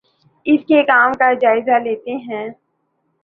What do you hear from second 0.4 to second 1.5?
اُن کے کام کا